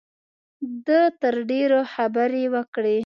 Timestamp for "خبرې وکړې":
1.93-2.97